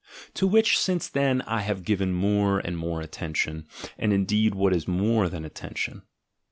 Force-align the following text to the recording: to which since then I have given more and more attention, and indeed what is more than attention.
to 0.33 0.47
which 0.47 0.79
since 0.79 1.07
then 1.07 1.43
I 1.43 1.61
have 1.61 1.83
given 1.83 2.11
more 2.11 2.57
and 2.57 2.75
more 2.75 3.01
attention, 3.01 3.67
and 3.99 4.11
indeed 4.11 4.55
what 4.55 4.73
is 4.75 4.87
more 4.87 5.29
than 5.29 5.45
attention. 5.45 6.01